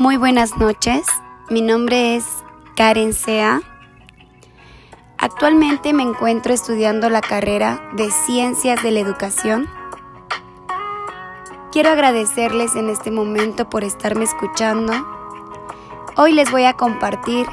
[0.00, 1.06] Muy buenas noches,
[1.50, 2.24] mi nombre es
[2.74, 3.60] Karen Sea.
[5.18, 9.68] Actualmente me encuentro estudiando la carrera de Ciencias de la Educación.
[11.70, 14.94] Quiero agradecerles en este momento por estarme escuchando.
[16.16, 17.46] Hoy les voy a compartir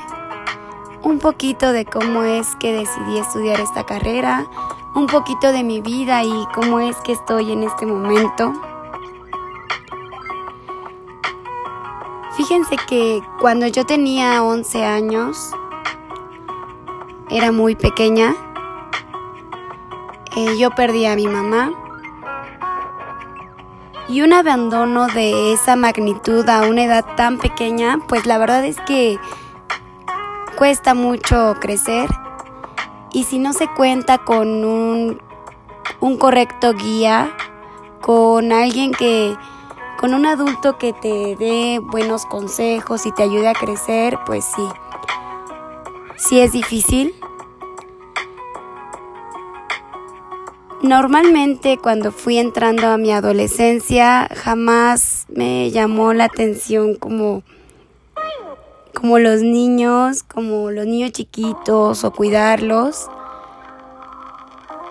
[1.03, 4.47] un poquito de cómo es que decidí estudiar esta carrera,
[4.95, 8.53] un poquito de mi vida y cómo es que estoy en este momento.
[12.47, 15.51] Fíjense que cuando yo tenía 11 años,
[17.29, 18.33] era muy pequeña,
[20.33, 21.73] eh, yo perdí a mi mamá.
[24.07, 28.79] Y un abandono de esa magnitud a una edad tan pequeña, pues la verdad es
[28.79, 29.19] que
[30.57, 32.09] cuesta mucho crecer.
[33.11, 35.21] Y si no se cuenta con un,
[35.99, 37.29] un correcto guía,
[37.99, 39.35] con alguien que
[39.99, 44.67] con un adulto que te dé buenos consejos y te ayude a crecer, pues sí,
[46.17, 47.13] sí es difícil.
[50.81, 57.43] Normalmente cuando fui entrando a mi adolescencia jamás me llamó la atención como
[58.93, 63.07] como los niños, como los niños chiquitos o cuidarlos.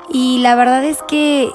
[0.08, 1.50] Y la verdad es que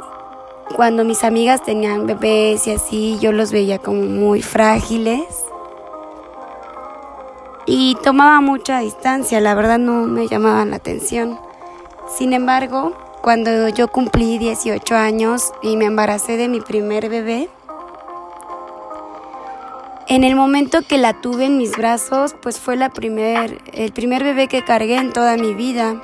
[0.75, 5.25] cuando mis amigas tenían bebés y así, yo los veía como muy frágiles.
[7.65, 11.39] Y tomaba mucha distancia, la verdad no me llamaban la atención.
[12.07, 17.49] Sin embargo, cuando yo cumplí 18 años y me embaracé de mi primer bebé,
[20.07, 24.23] en el momento que la tuve en mis brazos, pues fue la primer, el primer
[24.23, 26.01] bebé que cargué en toda mi vida.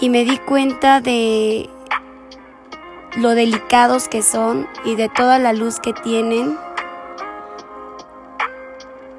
[0.00, 1.70] Y me di cuenta de
[3.16, 6.58] lo delicados que son y de toda la luz que tienen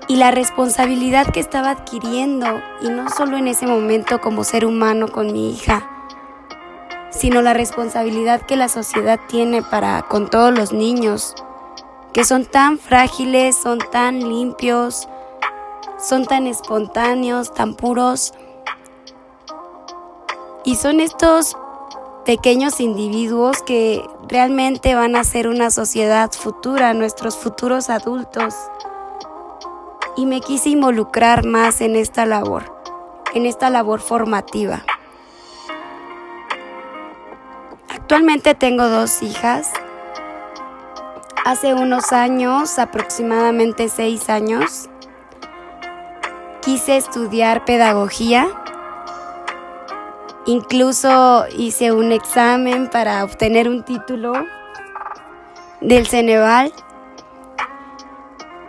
[0.08, 5.08] y la responsabilidad que estaba adquiriendo y no solo en ese momento como ser humano
[5.08, 5.88] con mi hija,
[7.12, 11.36] sino la responsabilidad que la sociedad tiene para con todos los niños
[12.13, 15.08] que son tan frágiles, son tan limpios,
[16.00, 18.34] son tan espontáneos, tan puros.
[20.63, 21.56] Y son estos
[22.29, 28.53] pequeños individuos que realmente van a ser una sociedad futura, nuestros futuros adultos.
[30.16, 32.84] Y me quise involucrar más en esta labor,
[33.34, 34.84] en esta labor formativa.
[37.89, 39.72] Actualmente tengo dos hijas.
[41.45, 44.88] Hace unos años, aproximadamente seis años,
[46.62, 48.50] quise estudiar pedagogía
[50.50, 54.34] Incluso hice un examen para obtener un título
[55.80, 56.74] del Ceneval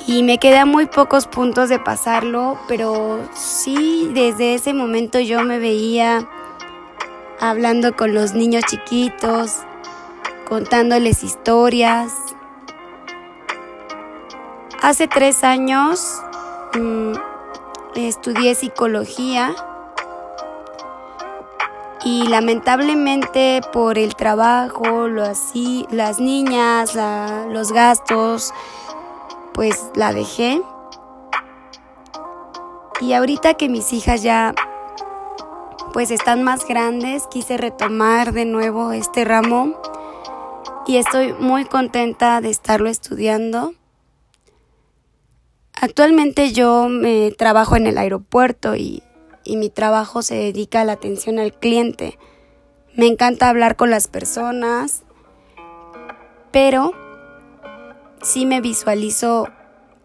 [0.07, 5.41] y me quedé a muy pocos puntos de pasarlo, pero sí, desde ese momento yo
[5.41, 6.29] me veía
[7.41, 9.61] hablando con los niños chiquitos,
[10.47, 12.13] contándoles historias.
[14.83, 16.21] Hace tres años
[16.79, 17.15] mm,
[17.95, 19.55] estudié psicología
[22.11, 26.99] y lamentablemente por el trabajo, lo así, las niñas,
[27.49, 28.53] los gastos,
[29.53, 30.61] pues la dejé.
[33.01, 34.55] Y ahorita que mis hijas ya
[35.93, 39.81] pues están más grandes, quise retomar de nuevo este ramo
[40.89, 43.73] y estoy muy contenta de estarlo estudiando.
[45.81, 49.05] Actualmente yo me trabajo en el aeropuerto y
[49.45, 52.19] y mi trabajo se dedica a la atención al cliente.
[52.95, 55.03] Me encanta hablar con las personas,
[56.51, 56.93] pero
[58.23, 59.49] sí me visualizo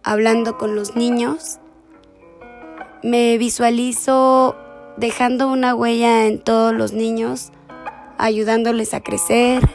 [0.03, 1.59] hablando con los niños.
[3.03, 4.56] Me visualizo
[4.97, 7.51] dejando una huella en todos los niños,
[8.18, 9.68] ayudándoles a crecer.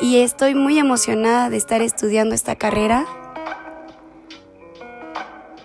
[0.00, 3.06] Y estoy muy emocionada de estar estudiando esta carrera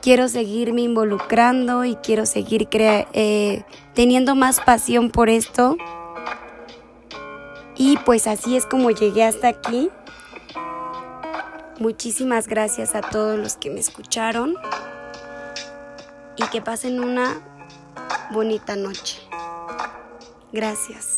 [0.01, 3.63] quiero seguirme involucrando y quiero seguir eh,
[3.93, 5.77] teniendo más pasión por esto.
[7.75, 9.89] Y pues así es como llegué hasta aquí.
[11.79, 14.55] Muchísimas gracias a todos los que me escucharon
[16.35, 17.39] y que pasen una
[18.31, 19.19] bonita noche.
[20.51, 21.16] Gracias.